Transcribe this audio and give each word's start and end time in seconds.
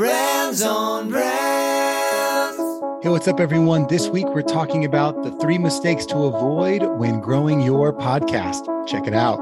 Brands 0.00 0.62
on 0.62 1.10
Brands. 1.10 2.56
Hey, 3.02 3.10
what's 3.10 3.28
up, 3.28 3.38
everyone? 3.38 3.86
This 3.86 4.08
week 4.08 4.24
we're 4.28 4.40
talking 4.40 4.86
about 4.86 5.22
the 5.22 5.30
three 5.32 5.58
mistakes 5.58 6.06
to 6.06 6.16
avoid 6.24 6.82
when 6.98 7.20
growing 7.20 7.60
your 7.60 7.92
podcast. 7.92 8.64
Check 8.88 9.06
it 9.06 9.12
out. 9.12 9.38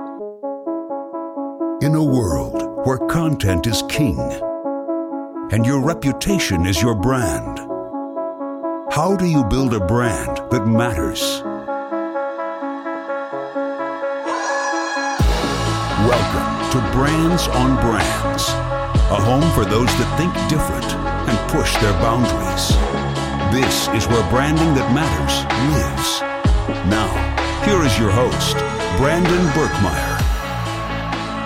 In 1.80 1.94
a 1.94 2.02
world 2.02 2.84
where 2.84 2.98
content 3.06 3.68
is 3.68 3.84
king 3.88 4.18
and 5.53 5.65
your 5.65 5.81
reputation 5.81 6.67
is 6.67 6.83
your 6.83 6.97
brand, 6.97 7.61
how 8.90 9.15
do 9.17 9.27
you 9.27 9.45
build 9.45 9.75
a 9.75 9.87
brand 9.87 10.38
that 10.51 10.67
matters? 10.67 11.40
Welcome 16.11 16.70
to 16.73 16.80
Brands 16.91 17.47
on 17.47 17.77
Brands, 17.77 18.48
a 19.11 19.15
home 19.15 19.51
for 19.52 19.65
those 19.65 19.87
that 19.87 20.19
think 20.20 20.34
different 20.52 20.84
and 20.84 21.51
push 21.51 21.73
their 21.80 21.95
boundaries. 21.95 22.69
This 23.49 23.89
is 23.97 24.07
where 24.07 24.21
branding 24.29 24.75
that 24.75 24.93
matters 24.93 25.49
lives. 25.73 26.21
Now, 26.93 27.09
here 27.65 27.83
is 27.85 27.99
your 27.99 28.11
host, 28.11 28.59
Brandon 28.99 29.47
Birkmeyer. 29.57 30.19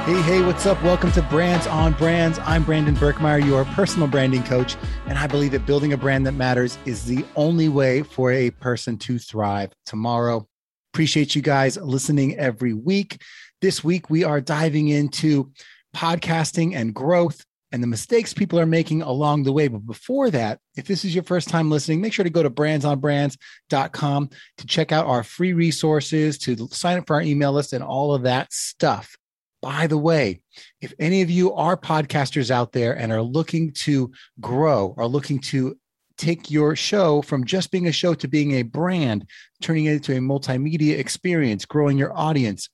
Hey, 0.05 0.21
hey, 0.23 0.45
what's 0.45 0.67
up? 0.67 0.83
Welcome 0.83 1.13
to 1.13 1.23
Brands 1.23 1.69
on 1.69 1.93
Brands. 1.93 2.41
I'm 2.41 2.65
Brandon 2.65 2.97
Birkmeyer, 2.97 3.47
your 3.47 3.65
personal 3.67 4.09
branding 4.09 4.43
coach, 4.43 4.75
and 5.07 5.17
I 5.17 5.29
believe 5.29 5.53
that 5.53 5.65
building 5.65 5.93
a 5.93 5.97
brand 5.97 6.27
that 6.27 6.33
matters 6.33 6.79
is 6.85 7.05
the 7.05 7.25
only 7.37 7.69
way 7.69 8.03
for 8.03 8.33
a 8.33 8.51
person 8.51 8.99
to 8.99 9.21
thrive 9.21 9.71
tomorrow. 9.87 10.49
Appreciate 10.93 11.37
you 11.37 11.43
guys 11.43 11.77
listening 11.77 12.37
every 12.39 12.75
week. 12.75 13.23
This 13.61 13.85
week, 13.85 14.11
we 14.11 14.25
are 14.25 14.41
diving 14.41 14.89
into 14.89 15.53
podcasting 15.95 16.75
and 16.75 16.93
growth 16.93 17.45
and 17.73 17.83
the 17.83 17.87
mistakes 17.87 18.35
people 18.35 18.61
are 18.61 18.67
making 18.67 19.03
along 19.03 19.43
the 19.43 19.53
way. 19.53 19.67
But 19.67 19.87
before 19.87 20.31
that, 20.31 20.61
if 20.77 20.87
this 20.87 21.05
is 21.05 21.15
your 21.15 21.25
first 21.25 21.49
time 21.49 21.71
listening, 21.71 22.01
make 22.01 22.13
sure 22.13 22.25
to 22.25 22.31
go 22.31 22.43
to 22.43 22.51
brandsonbrands.com 22.51 24.31
to 24.59 24.67
check 24.67 24.93
out 24.93 25.07
our 25.07 25.25
free 25.25 25.55
resources, 25.55 26.39
to 26.39 26.69
sign 26.71 26.99
up 26.99 27.07
for 27.07 27.17
our 27.17 27.23
email 27.23 27.53
list, 27.53 27.73
and 27.73 27.83
all 27.83 28.15
of 28.15 28.23
that 28.23 28.53
stuff. 28.53 29.17
By 29.63 29.87
the 29.87 29.99
way, 29.99 30.43
if 30.81 30.93
any 30.99 31.23
of 31.23 31.31
you 31.31 31.55
are 31.55 31.77
podcasters 31.77 32.51
out 32.51 32.73
there 32.73 32.97
and 32.97 33.13
are 33.13 33.23
looking 33.23 33.73
to 33.73 34.13
grow, 34.41 34.95
are 34.99 35.07
looking 35.07 35.39
to 35.39 35.79
take 36.19 36.51
your 36.51 36.77
show 36.77 37.23
from 37.23 37.45
just 37.45 37.71
being 37.71 37.87
a 37.87 37.93
show 37.93 38.15
to 38.15 38.29
being 38.29 38.53
a 38.53 38.63
brand, 38.63 39.27
turning 39.61 39.87
it 39.87 39.95
into 39.95 40.13
a 40.13 40.21
multimedia 40.21 40.99
experience, 40.99 41.65
growing 41.65 41.97
your 41.97 42.17
audience, 42.17 42.69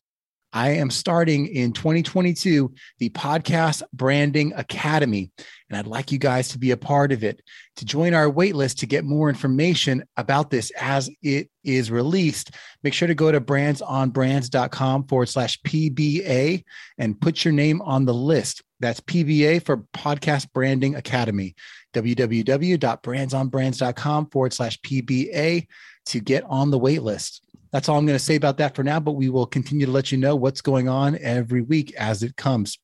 I 0.53 0.71
am 0.71 0.91
starting 0.91 1.47
in 1.47 1.73
2022 1.73 2.73
the 2.99 3.11
Podcast 3.11 3.83
Branding 3.93 4.53
Academy, 4.55 5.31
and 5.69 5.79
I'd 5.79 5.87
like 5.87 6.11
you 6.11 6.19
guys 6.19 6.49
to 6.49 6.59
be 6.59 6.71
a 6.71 6.77
part 6.77 7.13
of 7.13 7.23
it. 7.23 7.43
To 7.77 7.85
join 7.85 8.15
our 8.15 8.31
waitlist 8.31 8.79
to 8.79 8.87
get 8.87 9.05
more 9.05 9.29
information 9.29 10.05
about 10.17 10.51
this 10.51 10.71
as 10.73 11.11
it 11.23 11.51
is 11.65 11.91
released, 11.91 12.53
make 12.83 12.95
sure 12.95 13.09
to 13.09 13.15
go 13.15 13.31
to 13.31 13.41
brandsonbrands.com 13.41 15.07
forward 15.07 15.29
slash 15.29 15.61
PBA 15.63 16.65
and 16.97 17.21
put 17.21 17.45
your 17.45 17.53
name 17.53 17.83
on 17.83 18.07
the 18.07 18.15
list. 18.15 18.63
That's 18.81 19.01
PBA 19.01 19.65
for 19.65 19.79
Podcast 19.95 20.53
Branding 20.53 20.95
Academy, 20.95 21.57
www.brandsonbrands.com 21.95 24.31
forward 24.31 24.53
slash 24.53 24.79
PBA 24.81 25.67
to 26.07 26.21
get 26.21 26.45
on 26.45 26.71
the 26.71 26.79
waitlist. 26.79 27.41
That's 27.73 27.89
all 27.89 27.99
I'm 27.99 28.07
going 28.07 28.19
to 28.19 28.25
say 28.25 28.37
about 28.37 28.59
that 28.59 28.75
for 28.75 28.83
now, 28.83 29.01
but 29.01 29.13
we 29.13 29.29
will 29.29 29.47
continue 29.47 29.87
to 29.87 29.93
let 29.93 30.11
you 30.11 30.19
know 30.19 30.37
what's 30.37 30.61
going 30.61 30.89
on 30.89 31.19
every 31.21 31.63
week 31.63 31.95
as 31.97 32.23
it 32.23 32.37
comes. 32.37 32.79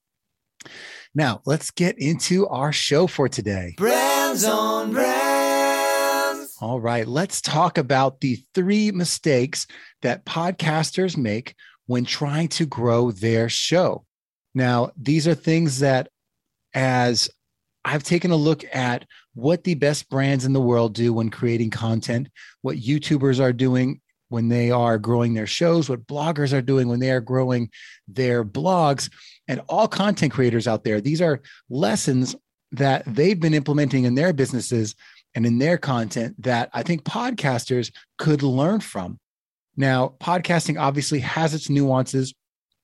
Now, 1.15 1.43
let's 1.47 1.71
get 1.71 1.99
into 1.99 2.47
our 2.49 2.73
show 2.73 3.07
for 3.07 3.29
today. 3.29 3.75
Brands 3.77 4.45
on 4.45 4.93
Brands. 4.93 6.57
All 6.61 6.81
right, 6.81 7.07
let's 7.07 7.41
talk 7.41 7.79
about 7.79 8.21
the 8.21 8.43
three 8.55 8.91
mistakes 8.91 9.67
that 10.03 10.25
podcasters 10.25 11.17
make 11.17 11.55
when 11.87 12.05
trying 12.05 12.49
to 12.49 12.67
grow 12.67 13.11
their 13.11 13.49
show. 13.49 14.05
Now, 14.55 14.91
these 14.97 15.29
are 15.29 15.35
things 15.35 15.81
that, 15.81 16.09
as 16.73 17.29
I've 17.85 18.03
taken 18.03 18.31
a 18.31 18.37
look 18.37 18.65
at 18.73 19.07
what 19.35 19.65
the 19.65 19.75
best 19.75 20.09
brands 20.09 20.45
in 20.45 20.53
the 20.53 20.61
world 20.61 20.95
do 20.95 21.13
when 21.13 21.29
creating 21.29 21.71
content, 21.71 22.29
what 22.63 22.77
YouTubers 22.77 23.41
are 23.41 23.53
doing 23.53 24.01
when 24.35 24.49
they 24.49 24.69
are 24.73 24.99
growing 24.99 25.33
their 25.33 25.47
shows, 25.47 25.89
what 25.89 26.09
bloggers 26.09 26.53
are 26.53 26.61
doing 26.61 26.89
when 26.89 26.99
they 26.99 27.13
are 27.13 27.21
growing 27.21 27.71
their 28.09 28.45
blogs, 28.45 29.09
and 29.47 29.61
all 29.69 29.87
content 29.87 30.33
creators 30.33 30.67
out 30.67 30.83
there. 30.83 31.01
These 31.01 31.23
are 31.23 31.41
lessons 31.71 32.35
that 32.73 33.05
they've 33.07 33.39
been 33.39 33.55
implementing 33.55 34.05
in 34.05 34.17
their 34.17 34.33
businesses 34.33 34.97
and 35.37 35.47
in 35.47 35.59
their 35.59 35.79
content 35.79 36.35
that 36.43 36.69
I 36.73 36.83
think 36.83 37.05
podcasters 37.05 37.93
could 38.19 38.43
learn 38.43 38.81
from. 38.81 39.21
Now, 39.77 40.15
podcasting 40.21 40.81
obviously 40.81 41.21
has 41.21 41.55
its 41.55 41.71
nuances. 41.71 42.35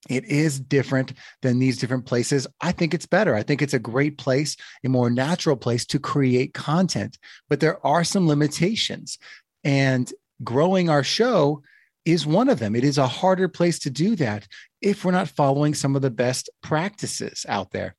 It 0.09 0.25
is 0.27 0.61
different 0.61 1.15
than 1.43 1.59
these 1.59 1.79
different 1.79 2.07
places. 2.07 2.47
I 2.61 2.71
think 2.71 2.95
it's 2.95 3.07
better. 3.07 3.35
I 3.35 3.43
think 3.43 3.61
it's 3.61 3.75
a 3.75 3.81
great 3.81 4.19
place, 4.19 4.57
a 4.85 4.89
more 4.89 5.11
natural 5.11 5.57
place 5.57 5.85
to 5.87 5.99
create 5.99 6.55
content, 6.55 7.19
but 7.49 7.59
there 7.59 7.85
are 7.85 8.05
some 8.05 8.29
limitations. 8.29 9.19
And 9.65 10.13
growing 10.43 10.89
our 10.89 11.05
show 11.05 11.63
is 12.05 12.27
one 12.27 12.49
of 12.49 12.59
them. 12.59 12.75
It 12.75 12.85
is 12.85 12.99
a 12.99 13.07
harder 13.07 13.49
place 13.49 13.79
to 13.81 13.91
do 13.91 14.17
that 14.17 14.47
if 14.81 15.05
we're 15.05 15.13
not 15.13 15.29
following 15.29 15.75
some 15.75 15.97
of 15.97 16.03
the 16.03 16.11
best 16.11 16.49
practices 16.63 17.45
out 17.49 17.71
there. 17.71 17.95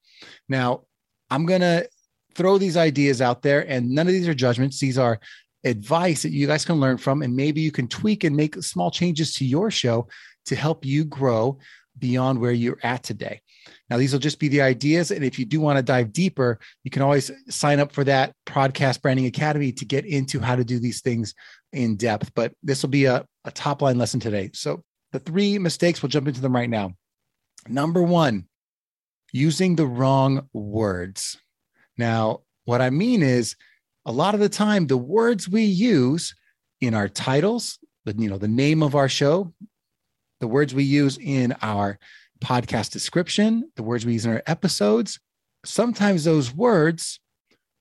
Now, 0.49 0.81
I'm 1.29 1.45
going 1.45 1.61
to 1.61 1.87
throw 2.33 2.57
these 2.57 2.77
ideas 2.77 3.21
out 3.21 3.41
there, 3.41 3.69
and 3.69 3.89
none 3.89 4.07
of 4.07 4.13
these 4.13 4.27
are 4.27 4.33
judgments. 4.33 4.79
These 4.79 4.97
are 4.97 5.19
advice 5.63 6.23
that 6.23 6.31
you 6.31 6.47
guys 6.47 6.65
can 6.65 6.79
learn 6.79 6.97
from, 6.97 7.21
and 7.21 7.35
maybe 7.35 7.61
you 7.61 7.71
can 7.71 7.87
tweak 7.87 8.23
and 8.23 8.35
make 8.35 8.55
small 8.55 8.89
changes 8.89 9.33
to 9.35 9.45
your 9.45 9.69
show 9.69 10.07
to 10.45 10.55
help 10.55 10.85
you 10.85 11.05
grow 11.05 11.59
beyond 11.97 12.39
where 12.39 12.51
you're 12.51 12.79
at 12.83 13.03
today. 13.03 13.41
Now, 13.91 13.97
these 13.97 14.13
will 14.13 14.21
just 14.21 14.39
be 14.39 14.47
the 14.47 14.61
ideas. 14.61 15.11
And 15.11 15.21
if 15.21 15.37
you 15.37 15.43
do 15.43 15.59
want 15.59 15.75
to 15.75 15.83
dive 15.83 16.13
deeper, 16.13 16.57
you 16.85 16.89
can 16.89 17.01
always 17.01 17.29
sign 17.49 17.81
up 17.81 17.91
for 17.91 18.05
that 18.05 18.33
Podcast 18.45 19.01
Branding 19.01 19.25
Academy 19.25 19.73
to 19.73 19.83
get 19.83 20.05
into 20.05 20.39
how 20.39 20.55
to 20.55 20.63
do 20.63 20.79
these 20.79 21.01
things 21.01 21.35
in 21.73 21.97
depth. 21.97 22.33
But 22.33 22.53
this 22.63 22.81
will 22.81 22.89
be 22.89 23.03
a, 23.03 23.25
a 23.43 23.51
top 23.51 23.81
line 23.81 23.97
lesson 23.97 24.21
today. 24.21 24.49
So, 24.53 24.81
the 25.11 25.19
three 25.19 25.59
mistakes, 25.59 26.01
we'll 26.01 26.07
jump 26.07 26.29
into 26.29 26.39
them 26.39 26.55
right 26.55 26.69
now. 26.69 26.93
Number 27.67 28.01
one, 28.01 28.45
using 29.33 29.75
the 29.75 29.87
wrong 29.87 30.47
words. 30.53 31.37
Now, 31.97 32.43
what 32.63 32.79
I 32.79 32.91
mean 32.91 33.21
is 33.21 33.57
a 34.05 34.11
lot 34.13 34.35
of 34.35 34.39
the 34.39 34.47
time, 34.47 34.87
the 34.87 34.95
words 34.95 35.49
we 35.49 35.63
use 35.63 36.33
in 36.79 36.93
our 36.93 37.09
titles, 37.09 37.77
the, 38.05 38.15
you 38.17 38.29
know, 38.29 38.37
the 38.37 38.47
name 38.47 38.83
of 38.83 38.95
our 38.95 39.09
show, 39.09 39.53
the 40.39 40.47
words 40.47 40.73
we 40.73 40.85
use 40.85 41.17
in 41.17 41.53
our 41.61 41.99
podcast 42.43 42.91
description, 42.91 43.71
the 43.75 43.83
words 43.83 44.05
we 44.05 44.13
use 44.13 44.25
in 44.25 44.31
our 44.31 44.43
episodes, 44.47 45.19
sometimes 45.65 46.23
those 46.23 46.53
words 46.53 47.19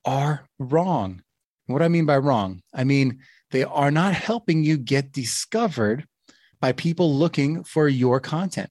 are 0.05 0.47
wrong. 0.59 1.23
What 1.67 1.83
I 1.83 1.89
mean 1.89 2.07
by 2.07 2.19
wrong, 2.19 2.63
I 2.75 2.85
mean 2.85 3.21
they 3.51 3.65
are 3.65 3.91
not 3.91 4.15
helping 4.15 4.63
you 4.63 4.77
get 4.77 5.13
discovered 5.13 6.07
by 6.61 6.73
people 6.73 7.15
looking 7.15 7.65
for 7.65 7.89
your 7.89 8.21
content. 8.21 8.71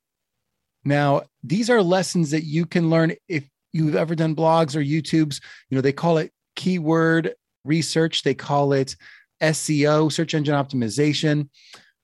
Now, 0.85 1.23
these 1.43 1.69
are 1.69 1.81
lessons 1.81 2.31
that 2.31 2.43
you 2.43 2.65
can 2.65 2.89
learn 2.89 3.13
if 3.27 3.47
you've 3.73 3.95
ever 3.95 4.15
done 4.15 4.35
blogs 4.35 4.75
or 4.75 4.81
YouTubes. 4.81 5.41
You 5.69 5.75
know, 5.75 5.81
they 5.81 5.91
call 5.91 6.17
it 6.17 6.31
keyword 6.55 7.33
research, 7.65 8.23
they 8.23 8.33
call 8.33 8.73
it 8.73 8.95
SEO, 9.41 10.11
search 10.11 10.33
engine 10.33 10.55
optimization. 10.55 11.49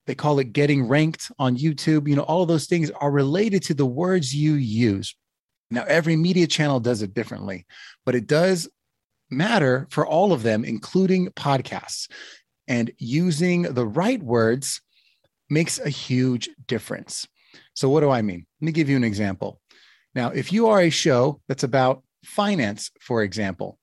They 0.08 0.16
call 0.16 0.40
it 0.40 0.54
getting 0.54 0.88
ranked 0.88 1.32
on 1.40 1.58
YouTube. 1.58 2.08
You 2.08 2.16
know, 2.16 2.24
all 2.24 2.44
of 2.44 2.48
those 2.48 2.68
things 2.68 2.92
are 2.92 3.12
related 3.12 3.64
to 3.64 3.74
the 3.74 3.86
words 3.86 4.36
you 4.36 4.54
use. 4.54 5.16
Now, 5.72 5.84
every 5.88 6.16
media 6.16 6.48
channel 6.48 6.80
does 6.80 7.02
it 7.02 7.14
differently, 7.14 7.66
but 8.06 8.16
it 8.16 8.28
does 8.28 8.70
matter 9.30 9.88
for 9.90 10.06
all 10.06 10.32
of 10.32 10.44
them, 10.44 10.64
including 10.64 11.30
podcasts. 11.30 12.10
And 12.68 12.92
using 12.98 13.64
the 13.64 13.86
right 13.86 14.22
words 14.22 14.82
makes 15.50 15.80
a 15.80 15.90
huge 15.90 16.50
difference. 16.68 17.28
So, 17.74 17.90
what 17.90 18.02
do 18.02 18.10
I 18.10 18.22
mean? 18.22 18.46
Let 18.62 18.66
me 18.66 18.72
give 18.72 18.90
you 18.90 18.96
an 18.96 19.04
example. 19.04 19.60
Now, 20.14 20.30
if 20.30 20.54
you 20.54 20.68
are 20.68 20.82
a 20.82 20.90
show 20.90 21.42
that's 21.48 21.64
about 21.64 22.04
finance, 22.24 22.92
for 23.00 23.22
example, 23.24 23.78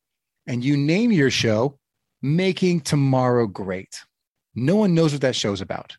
and 0.46 0.64
you 0.64 0.76
name 0.76 1.12
your 1.12 1.30
show 1.30 1.78
Making 2.22 2.80
Tomorrow 2.80 3.48
Great, 3.48 4.00
no 4.54 4.76
one 4.76 4.94
knows 4.94 5.12
what 5.12 5.20
that 5.22 5.36
show's 5.36 5.60
about. 5.60 5.96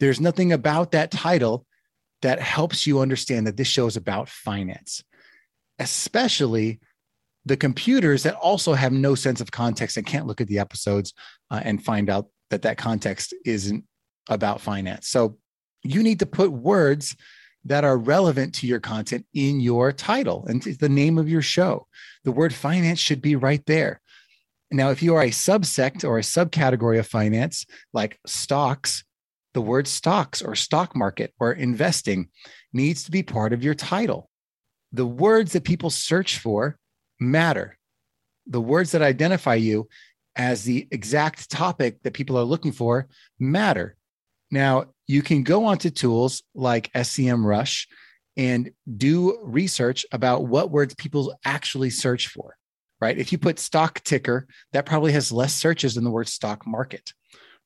There's 0.00 0.20
nothing 0.20 0.52
about 0.52 0.92
that 0.92 1.10
title 1.10 1.66
that 2.22 2.40
helps 2.40 2.86
you 2.86 3.00
understand 3.00 3.46
that 3.46 3.56
this 3.56 3.68
show 3.68 3.86
is 3.86 3.96
about 3.96 4.28
finance, 4.28 5.04
especially 5.78 6.80
the 7.44 7.56
computers 7.56 8.22
that 8.22 8.34
also 8.34 8.72
have 8.72 8.92
no 8.92 9.14
sense 9.14 9.40
of 9.40 9.50
context 9.50 9.96
and 9.96 10.06
can't 10.06 10.26
look 10.26 10.40
at 10.40 10.48
the 10.48 10.58
episodes 10.58 11.12
uh, 11.50 11.60
and 11.62 11.84
find 11.84 12.08
out 12.08 12.28
that 12.50 12.62
that 12.62 12.78
context 12.78 13.34
isn't 13.44 13.84
about 14.28 14.60
finance. 14.60 15.08
So 15.08 15.36
you 15.82 16.02
need 16.02 16.20
to 16.20 16.26
put 16.26 16.50
words 16.50 17.14
that 17.66 17.84
are 17.84 17.96
relevant 17.96 18.54
to 18.54 18.66
your 18.66 18.80
content 18.80 19.26
in 19.34 19.60
your 19.60 19.92
title 19.92 20.46
and 20.46 20.62
the 20.62 20.88
name 20.88 21.18
of 21.18 21.28
your 21.28 21.42
show. 21.42 21.86
The 22.24 22.32
word 22.32 22.54
finance 22.54 22.98
should 22.98 23.22
be 23.22 23.36
right 23.36 23.64
there. 23.66 24.00
Now, 24.70 24.90
if 24.90 25.02
you 25.02 25.14
are 25.14 25.22
a 25.22 25.30
subsect 25.30 26.04
or 26.04 26.18
a 26.18 26.22
subcategory 26.22 26.98
of 26.98 27.06
finance, 27.06 27.66
like 27.92 28.18
stocks, 28.26 29.04
the 29.54 29.62
word 29.62 29.88
stocks 29.88 30.42
or 30.42 30.54
stock 30.54 30.94
market 30.94 31.32
or 31.40 31.52
investing 31.52 32.28
needs 32.72 33.04
to 33.04 33.10
be 33.10 33.22
part 33.22 33.52
of 33.52 33.64
your 33.64 33.74
title. 33.74 34.28
The 34.92 35.06
words 35.06 35.52
that 35.52 35.64
people 35.64 35.90
search 35.90 36.38
for 36.38 36.78
matter. 37.18 37.78
The 38.46 38.60
words 38.60 38.92
that 38.92 39.02
identify 39.02 39.54
you 39.54 39.88
as 40.36 40.64
the 40.64 40.86
exact 40.90 41.50
topic 41.50 42.02
that 42.02 42.12
people 42.12 42.36
are 42.36 42.44
looking 42.44 42.72
for 42.72 43.08
matter. 43.38 43.96
Now, 44.50 44.86
you 45.06 45.22
can 45.22 45.42
go 45.42 45.64
onto 45.66 45.90
tools 45.90 46.42
like 46.54 46.92
SEMrush 46.92 47.86
and 48.36 48.70
do 48.96 49.38
research 49.42 50.04
about 50.12 50.46
what 50.46 50.70
words 50.70 50.94
people 50.94 51.38
actually 51.44 51.90
search 51.90 52.28
for, 52.28 52.56
right? 53.00 53.16
If 53.16 53.30
you 53.30 53.38
put 53.38 53.58
stock 53.58 54.02
ticker, 54.02 54.48
that 54.72 54.86
probably 54.86 55.12
has 55.12 55.30
less 55.30 55.54
searches 55.54 55.94
than 55.94 56.04
the 56.04 56.10
word 56.10 56.28
stock 56.28 56.66
market, 56.66 57.12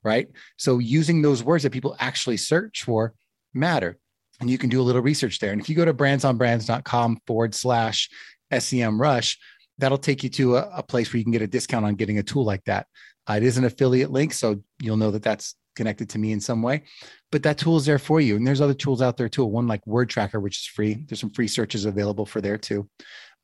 right? 0.04 0.28
So 0.56 0.78
using 0.78 1.22
those 1.22 1.42
words 1.42 1.62
that 1.64 1.72
people 1.72 1.96
actually 1.98 2.36
search 2.36 2.84
for 2.84 3.14
matter. 3.54 3.98
And 4.40 4.48
you 4.48 4.58
can 4.58 4.70
do 4.70 4.80
a 4.80 4.82
little 4.82 5.02
research 5.02 5.40
there. 5.40 5.52
And 5.52 5.60
if 5.60 5.68
you 5.68 5.74
go 5.74 5.84
to 5.84 5.94
brandsonbrands.com 5.94 7.18
forward 7.26 7.54
slash 7.54 8.08
SEMrush, 8.52 9.36
that'll 9.78 9.98
take 9.98 10.22
you 10.22 10.28
to 10.30 10.56
a, 10.56 10.70
a, 10.76 10.82
place 10.82 11.12
where 11.12 11.18
you 11.18 11.24
can 11.24 11.32
get 11.32 11.42
a 11.42 11.46
discount 11.46 11.84
on 11.84 11.94
getting 11.94 12.18
a 12.18 12.22
tool 12.22 12.44
like 12.44 12.64
that. 12.64 12.86
Uh, 13.28 13.34
it 13.34 13.42
is 13.42 13.58
an 13.58 13.64
affiliate 13.64 14.10
link, 14.10 14.32
so 14.32 14.62
you'll 14.80 14.96
know 14.96 15.10
that 15.10 15.22
that's 15.22 15.56
connected 15.78 16.08
to 16.10 16.18
me 16.18 16.32
in 16.32 16.40
some 16.40 16.62
way. 16.62 16.82
But 17.30 17.42
that 17.44 17.58
tool 17.58 17.76
is 17.76 17.86
there 17.86 17.98
for 17.98 18.20
you. 18.20 18.36
And 18.36 18.46
there's 18.46 18.60
other 18.60 18.74
tools 18.74 19.00
out 19.00 19.16
there 19.16 19.28
too. 19.28 19.44
One 19.44 19.66
like 19.66 19.86
Word 19.86 20.08
Tracker, 20.08 20.40
which 20.40 20.58
is 20.58 20.66
free. 20.66 21.04
There's 21.06 21.20
some 21.20 21.30
free 21.30 21.48
searches 21.48 21.84
available 21.84 22.26
for 22.26 22.40
there 22.40 22.58
too. 22.58 22.88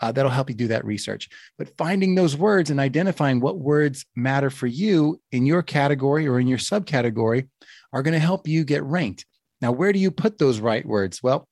Uh, 0.00 0.12
that'll 0.12 0.31
help 0.31 0.50
you 0.50 0.56
do 0.56 0.69
that 0.69 0.85
research. 0.85 1.29
But 1.56 1.76
finding 1.76 2.14
those 2.14 2.37
words 2.37 2.70
and 2.70 2.81
identifying 2.81 3.41
what 3.41 3.58
words 3.58 4.05
matter 4.17 4.50
for 4.50 4.67
you 4.67 5.20
in 5.32 5.46
your 5.46 5.62
category 5.62 6.26
or 6.26 6.41
in 6.41 6.46
your 6.49 6.58
subcategory 6.58 7.49
are 7.93 8.02
going 8.02 8.12
to 8.12 8.19
help 8.19 8.49
you 8.49 8.64
get 8.64 8.82
ranked. 8.82 9.25
Now, 9.61 9.73
where 9.73 9.93
do 9.93 9.99
you 9.99 10.11
put 10.11 10.38
those 10.38 10.58
right 10.58 10.85
words? 10.85 11.23
Well, 11.23 11.49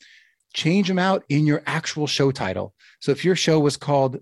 change 0.54 0.88
them 0.88 0.98
out 0.98 1.24
in 1.28 1.46
your 1.46 1.62
actual 1.66 2.06
show 2.06 2.30
title. 2.30 2.74
So 3.00 3.12
if 3.12 3.24
your 3.24 3.36
show 3.36 3.60
was 3.60 3.76
called 3.76 4.18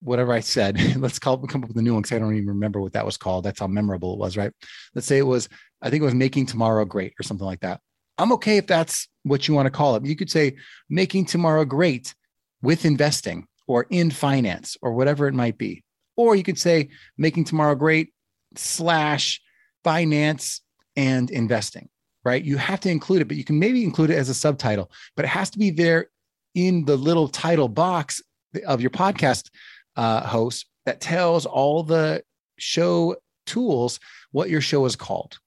whatever 0.00 0.32
I 0.32 0.40
said, 0.40 0.96
let's 0.96 1.18
call 1.18 1.38
come 1.38 1.62
up 1.62 1.68
with 1.68 1.78
a 1.78 1.82
new 1.82 1.94
one 1.94 2.02
because 2.02 2.14
I 2.14 2.18
don't 2.18 2.34
even 2.34 2.48
remember 2.48 2.80
what 2.80 2.92
that 2.92 3.06
was 3.06 3.16
called. 3.16 3.44
That's 3.44 3.60
how 3.60 3.66
memorable 3.66 4.14
it 4.14 4.18
was, 4.18 4.36
right? 4.36 4.52
Let's 4.94 5.06
say 5.06 5.18
it 5.18 5.26
was, 5.26 5.48
I 5.80 5.90
think 5.90 6.02
it 6.02 6.04
was 6.04 6.14
making 6.14 6.46
tomorrow 6.46 6.84
great 6.84 7.14
or 7.18 7.22
something 7.22 7.46
like 7.46 7.60
that. 7.60 7.80
I'm 8.18 8.32
okay 8.32 8.58
if 8.58 8.66
that's 8.66 9.08
what 9.22 9.48
you 9.48 9.54
want 9.54 9.66
to 9.66 9.70
call 9.70 9.96
it. 9.96 10.04
You 10.04 10.14
could 10.14 10.30
say 10.30 10.56
making 10.90 11.26
tomorrow 11.26 11.64
great 11.64 12.14
with 12.60 12.84
investing 12.84 13.46
or 13.72 13.86
in 13.88 14.10
finance 14.10 14.76
or 14.82 14.92
whatever 14.92 15.26
it 15.26 15.32
might 15.32 15.56
be. 15.56 15.82
Or 16.14 16.36
you 16.36 16.42
could 16.42 16.58
say 16.58 16.90
making 17.16 17.44
tomorrow 17.44 17.74
great 17.74 18.12
slash 18.54 19.40
finance 19.82 20.60
and 20.94 21.30
investing, 21.30 21.88
right? 22.22 22.44
You 22.44 22.58
have 22.58 22.80
to 22.80 22.90
include 22.90 23.22
it, 23.22 23.28
but 23.28 23.38
you 23.38 23.44
can 23.44 23.58
maybe 23.58 23.82
include 23.82 24.10
it 24.10 24.18
as 24.18 24.28
a 24.28 24.34
subtitle, 24.34 24.90
but 25.16 25.24
it 25.24 25.28
has 25.28 25.48
to 25.50 25.58
be 25.58 25.70
there 25.70 26.10
in 26.54 26.84
the 26.84 26.96
little 26.96 27.28
title 27.28 27.68
box 27.68 28.20
of 28.66 28.82
your 28.82 28.90
podcast 28.90 29.48
uh, 29.96 30.20
host 30.26 30.66
that 30.84 31.00
tells 31.00 31.46
all 31.46 31.82
the 31.82 32.22
show 32.58 33.16
tools 33.46 33.98
what 34.32 34.50
your 34.50 34.60
show 34.60 34.84
is 34.84 34.96
called. 34.96 35.38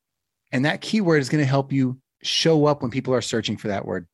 And 0.51 0.65
that 0.65 0.81
keyword 0.81 1.21
is 1.21 1.29
going 1.29 1.43
to 1.43 1.49
help 1.49 1.71
you 1.71 1.99
show 2.23 2.65
up 2.65 2.81
when 2.81 2.89
people 2.89 3.13
are 3.13 3.21
searching 3.21 3.55
for 3.55 3.67
that 3.67 3.85
word. 3.85 4.07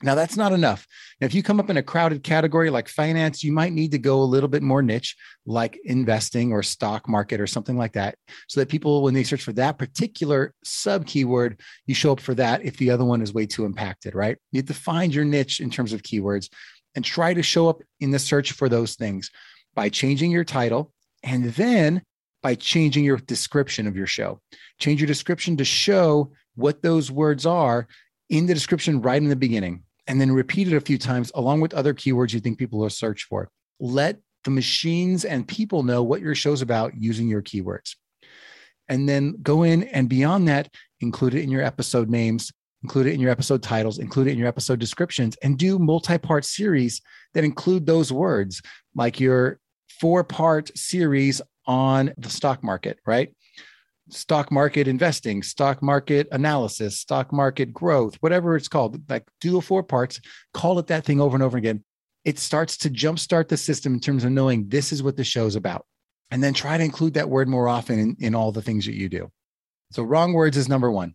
Now, 0.00 0.14
that's 0.14 0.36
not 0.36 0.52
enough. 0.52 0.86
Now, 1.20 1.24
if 1.24 1.34
you 1.34 1.42
come 1.42 1.58
up 1.58 1.70
in 1.70 1.76
a 1.76 1.82
crowded 1.82 2.22
category 2.22 2.70
like 2.70 2.88
finance, 2.88 3.42
you 3.42 3.50
might 3.50 3.72
need 3.72 3.90
to 3.90 3.98
go 3.98 4.22
a 4.22 4.22
little 4.22 4.48
bit 4.48 4.62
more 4.62 4.80
niche, 4.80 5.16
like 5.44 5.76
investing 5.84 6.52
or 6.52 6.62
stock 6.62 7.08
market 7.08 7.40
or 7.40 7.48
something 7.48 7.76
like 7.76 7.94
that, 7.94 8.14
so 8.48 8.60
that 8.60 8.68
people, 8.68 9.02
when 9.02 9.14
they 9.14 9.24
search 9.24 9.42
for 9.42 9.52
that 9.54 9.76
particular 9.76 10.54
sub 10.62 11.04
keyword, 11.04 11.60
you 11.86 11.94
show 11.96 12.12
up 12.12 12.20
for 12.20 12.34
that 12.34 12.64
if 12.64 12.76
the 12.76 12.90
other 12.90 13.04
one 13.04 13.22
is 13.22 13.34
way 13.34 13.44
too 13.44 13.64
impacted, 13.64 14.14
right? 14.14 14.38
You 14.52 14.58
have 14.58 14.66
to 14.66 14.74
find 14.74 15.12
your 15.12 15.24
niche 15.24 15.58
in 15.58 15.68
terms 15.68 15.92
of 15.92 16.02
keywords 16.02 16.48
and 16.94 17.04
try 17.04 17.34
to 17.34 17.42
show 17.42 17.68
up 17.68 17.82
in 17.98 18.12
the 18.12 18.18
search 18.20 18.52
for 18.52 18.68
those 18.68 18.94
things 18.94 19.30
by 19.74 19.88
changing 19.88 20.30
your 20.30 20.44
title 20.44 20.92
and 21.24 21.46
then 21.54 22.02
by 22.42 22.54
changing 22.54 23.04
your 23.04 23.16
description 23.16 23.88
of 23.88 23.96
your 23.96 24.06
show. 24.06 24.40
Change 24.78 25.00
your 25.00 25.08
description 25.08 25.56
to 25.56 25.64
show 25.64 26.32
what 26.54 26.82
those 26.82 27.10
words 27.10 27.46
are 27.46 27.88
in 28.30 28.46
the 28.46 28.54
description 28.54 29.00
right 29.00 29.20
in 29.20 29.28
the 29.28 29.36
beginning, 29.36 29.82
and 30.08 30.20
then 30.20 30.32
repeat 30.32 30.66
it 30.66 30.76
a 30.76 30.80
few 30.80 30.98
times 30.98 31.30
along 31.34 31.60
with 31.60 31.74
other 31.74 31.94
keywords 31.94 32.32
you 32.32 32.40
think 32.40 32.58
people 32.58 32.80
will 32.80 32.90
search 32.90 33.24
for. 33.24 33.48
Let 33.78 34.18
the 34.44 34.50
machines 34.50 35.24
and 35.24 35.46
people 35.46 35.82
know 35.82 36.02
what 36.02 36.22
your 36.22 36.34
show's 36.34 36.62
about 36.62 36.94
using 36.96 37.28
your 37.28 37.42
keywords. 37.42 37.94
And 38.88 39.08
then 39.08 39.36
go 39.42 39.62
in 39.62 39.82
and 39.84 40.08
beyond 40.08 40.48
that, 40.48 40.72
include 41.00 41.34
it 41.34 41.42
in 41.42 41.50
your 41.50 41.62
episode 41.62 42.08
names, 42.08 42.50
include 42.82 43.06
it 43.06 43.12
in 43.12 43.20
your 43.20 43.30
episode 43.30 43.62
titles, 43.62 43.98
include 43.98 44.28
it 44.28 44.32
in 44.32 44.38
your 44.38 44.48
episode 44.48 44.78
descriptions, 44.78 45.36
and 45.42 45.58
do 45.58 45.78
multi 45.78 46.16
part 46.16 46.46
series 46.46 47.02
that 47.34 47.44
include 47.44 47.84
those 47.84 48.10
words, 48.10 48.62
like 48.94 49.20
your 49.20 49.60
four 50.00 50.24
part 50.24 50.76
series 50.76 51.42
on 51.66 52.14
the 52.16 52.30
stock 52.30 52.64
market, 52.64 52.98
right? 53.06 53.34
Stock 54.10 54.50
market 54.50 54.88
investing, 54.88 55.42
stock 55.42 55.82
market 55.82 56.28
analysis, 56.32 56.98
stock 56.98 57.32
market 57.32 57.72
growth, 57.72 58.16
whatever 58.20 58.56
it's 58.56 58.68
called, 58.68 59.08
like 59.10 59.26
do 59.40 59.52
the 59.52 59.60
four 59.60 59.82
parts, 59.82 60.20
call 60.54 60.78
it 60.78 60.86
that 60.86 61.04
thing 61.04 61.20
over 61.20 61.36
and 61.36 61.42
over 61.42 61.58
again. 61.58 61.84
It 62.24 62.38
starts 62.38 62.76
to 62.78 62.90
jumpstart 62.90 63.48
the 63.48 63.56
system 63.56 63.94
in 63.94 64.00
terms 64.00 64.24
of 64.24 64.32
knowing 64.32 64.68
this 64.68 64.92
is 64.92 65.02
what 65.02 65.16
the 65.16 65.24
show's 65.24 65.56
about. 65.56 65.86
And 66.30 66.42
then 66.42 66.52
try 66.52 66.76
to 66.76 66.84
include 66.84 67.14
that 67.14 67.30
word 67.30 67.48
more 67.48 67.68
often 67.68 67.98
in, 67.98 68.16
in 68.18 68.34
all 68.34 68.52
the 68.52 68.62
things 68.62 68.84
that 68.86 68.94
you 68.94 69.08
do. 69.08 69.30
So, 69.92 70.02
wrong 70.02 70.34
words 70.34 70.56
is 70.56 70.68
number 70.68 70.90
one. 70.90 71.14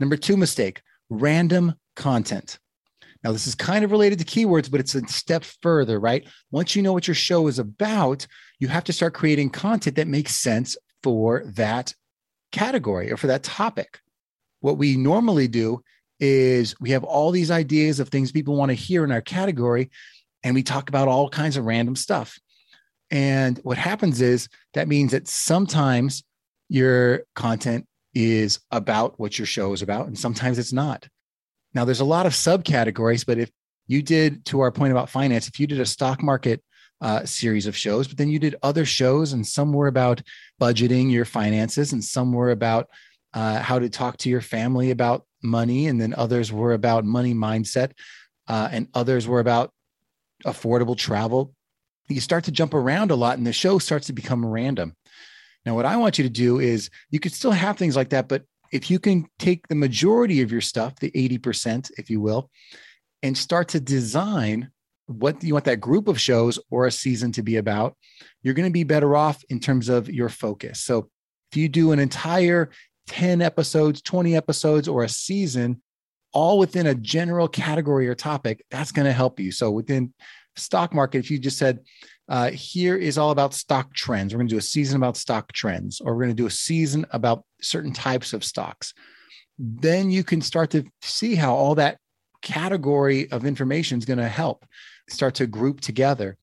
Number 0.00 0.16
two 0.16 0.36
mistake 0.36 0.82
random 1.10 1.74
content. 1.96 2.58
Now, 3.24 3.32
this 3.32 3.46
is 3.46 3.54
kind 3.54 3.84
of 3.84 3.90
related 3.90 4.18
to 4.20 4.24
keywords, 4.24 4.70
but 4.70 4.80
it's 4.80 4.94
a 4.94 5.06
step 5.08 5.44
further, 5.44 5.98
right? 5.98 6.26
Once 6.50 6.76
you 6.76 6.82
know 6.82 6.92
what 6.92 7.08
your 7.08 7.14
show 7.14 7.48
is 7.48 7.58
about, 7.58 8.26
you 8.60 8.68
have 8.68 8.84
to 8.84 8.92
start 8.92 9.14
creating 9.14 9.50
content 9.50 9.96
that 9.96 10.06
makes 10.06 10.36
sense 10.36 10.76
for 11.02 11.44
that 11.54 11.94
category 12.52 13.12
or 13.12 13.16
for 13.16 13.28
that 13.28 13.42
topic. 13.42 14.00
What 14.60 14.78
we 14.78 14.96
normally 14.96 15.48
do 15.48 15.82
is 16.20 16.74
we 16.80 16.90
have 16.90 17.04
all 17.04 17.30
these 17.30 17.50
ideas 17.50 18.00
of 18.00 18.08
things 18.08 18.32
people 18.32 18.56
want 18.56 18.70
to 18.70 18.74
hear 18.74 19.04
in 19.04 19.12
our 19.12 19.20
category, 19.20 19.90
and 20.42 20.54
we 20.54 20.62
talk 20.62 20.88
about 20.88 21.08
all 21.08 21.28
kinds 21.28 21.56
of 21.56 21.64
random 21.64 21.96
stuff. 21.96 22.38
And 23.10 23.58
what 23.62 23.78
happens 23.78 24.20
is 24.20 24.48
that 24.74 24.88
means 24.88 25.12
that 25.12 25.28
sometimes 25.28 26.24
your 26.68 27.22
content 27.34 27.86
is 28.14 28.58
about 28.70 29.18
what 29.18 29.38
your 29.38 29.46
show 29.46 29.72
is 29.72 29.82
about, 29.82 30.06
and 30.06 30.18
sometimes 30.18 30.58
it's 30.58 30.72
not. 30.72 31.08
Now, 31.74 31.84
there's 31.84 32.00
a 32.00 32.04
lot 32.04 32.26
of 32.26 32.32
subcategories, 32.32 33.24
but 33.24 33.38
if 33.38 33.50
you 33.86 34.02
did, 34.02 34.44
to 34.46 34.60
our 34.60 34.72
point 34.72 34.92
about 34.92 35.08
finance, 35.08 35.48
if 35.48 35.60
you 35.60 35.66
did 35.66 35.80
a 35.80 35.86
stock 35.86 36.22
market 36.22 36.62
uh, 37.00 37.24
series 37.24 37.66
of 37.66 37.76
shows, 37.76 38.08
but 38.08 38.16
then 38.16 38.28
you 38.28 38.38
did 38.38 38.56
other 38.62 38.84
shows, 38.84 39.32
and 39.32 39.46
some 39.46 39.72
were 39.72 39.86
about 39.86 40.22
budgeting 40.60 41.10
your 41.10 41.24
finances, 41.24 41.92
and 41.92 42.02
some 42.02 42.32
were 42.32 42.50
about 42.50 42.88
uh, 43.34 43.60
how 43.60 43.78
to 43.78 43.88
talk 43.88 44.16
to 44.18 44.28
your 44.28 44.40
family 44.40 44.90
about 44.90 45.24
money, 45.42 45.86
and 45.86 46.00
then 46.00 46.14
others 46.14 46.52
were 46.52 46.72
about 46.72 47.04
money 47.04 47.34
mindset, 47.34 47.92
uh, 48.48 48.68
and 48.72 48.88
others 48.94 49.28
were 49.28 49.40
about 49.40 49.72
affordable 50.44 50.96
travel. 50.96 51.54
You 52.08 52.20
start 52.20 52.44
to 52.44 52.52
jump 52.52 52.74
around 52.74 53.10
a 53.10 53.16
lot, 53.16 53.38
and 53.38 53.46
the 53.46 53.52
show 53.52 53.78
starts 53.78 54.06
to 54.08 54.12
become 54.12 54.44
random. 54.44 54.94
Now, 55.64 55.74
what 55.74 55.86
I 55.86 55.96
want 55.96 56.18
you 56.18 56.24
to 56.24 56.30
do 56.30 56.58
is 56.58 56.90
you 57.10 57.20
could 57.20 57.32
still 57.32 57.52
have 57.52 57.76
things 57.76 57.94
like 57.94 58.10
that, 58.10 58.28
but 58.28 58.44
if 58.72 58.90
you 58.90 58.98
can 58.98 59.26
take 59.38 59.68
the 59.68 59.74
majority 59.74 60.40
of 60.42 60.52
your 60.52 60.60
stuff, 60.60 60.96
the 60.96 61.10
80%, 61.10 61.90
if 61.98 62.10
you 62.10 62.20
will, 62.20 62.50
and 63.22 63.36
start 63.36 63.68
to 63.68 63.80
design 63.80 64.70
what 65.08 65.42
you 65.42 65.54
want 65.54 65.64
that 65.64 65.80
group 65.80 66.06
of 66.06 66.20
shows 66.20 66.58
or 66.70 66.86
a 66.86 66.92
season 66.92 67.32
to 67.32 67.42
be 67.42 67.56
about, 67.56 67.96
you're 68.42 68.54
going 68.54 68.68
to 68.68 68.72
be 68.72 68.84
better 68.84 69.16
off 69.16 69.42
in 69.48 69.58
terms 69.58 69.88
of 69.88 70.08
your 70.08 70.28
focus. 70.28 70.80
So 70.80 71.08
if 71.50 71.56
you 71.56 71.68
do 71.68 71.92
an 71.92 71.98
entire 71.98 72.70
10 73.08 73.40
episodes, 73.40 74.02
20 74.02 74.36
episodes, 74.36 74.86
or 74.86 75.04
a 75.04 75.08
season, 75.08 75.80
all 76.32 76.58
within 76.58 76.86
a 76.86 76.94
general 76.94 77.48
category 77.48 78.06
or 78.06 78.14
topic, 78.14 78.62
that's 78.70 78.92
going 78.92 79.06
to 79.06 79.12
help 79.12 79.40
you. 79.40 79.50
So 79.50 79.70
within 79.70 80.12
stock 80.56 80.92
market, 80.92 81.20
if 81.20 81.30
you 81.30 81.38
just 81.38 81.56
said, 81.56 81.80
uh, 82.28 82.50
here 82.50 82.94
is 82.94 83.16
all 83.16 83.30
about 83.30 83.54
stock 83.54 83.94
trends. 83.94 84.34
We're 84.34 84.40
going 84.40 84.48
to 84.48 84.54
do 84.54 84.58
a 84.58 84.62
season 84.62 84.96
about 84.96 85.16
stock 85.16 85.50
trends, 85.52 86.02
or 86.02 86.14
we're 86.14 86.24
going 86.24 86.36
to 86.36 86.42
do 86.42 86.46
a 86.46 86.50
season 86.50 87.06
about 87.12 87.44
certain 87.62 87.94
types 87.94 88.34
of 88.34 88.44
stocks. 88.44 88.92
Then 89.58 90.10
you 90.10 90.22
can 90.22 90.42
start 90.42 90.70
to 90.72 90.84
see 91.00 91.34
how 91.34 91.54
all 91.54 91.76
that 91.76 91.96
category 92.42 93.30
of 93.32 93.46
information 93.46 93.98
is 93.98 94.04
going 94.04 94.18
to 94.18 94.28
help 94.28 94.66
start 95.08 95.34
to 95.36 95.46
group 95.46 95.80
together. 95.80 96.36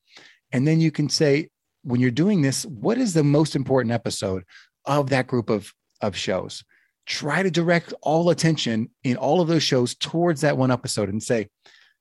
And 0.52 0.66
then 0.66 0.80
you 0.80 0.90
can 0.90 1.08
say, 1.08 1.48
when 1.82 2.00
you're 2.00 2.10
doing 2.10 2.42
this, 2.42 2.64
what 2.66 2.98
is 2.98 3.14
the 3.14 3.24
most 3.24 3.54
important 3.54 3.92
episode 3.92 4.44
of 4.84 5.10
that 5.10 5.26
group 5.26 5.50
of, 5.50 5.72
of 6.00 6.16
shows? 6.16 6.64
Try 7.06 7.42
to 7.42 7.50
direct 7.50 7.94
all 8.02 8.30
attention 8.30 8.90
in 9.04 9.16
all 9.16 9.40
of 9.40 9.48
those 9.48 9.62
shows 9.62 9.94
towards 9.94 10.40
that 10.40 10.58
one 10.58 10.72
episode 10.72 11.08
and 11.08 11.22
say, 11.22 11.48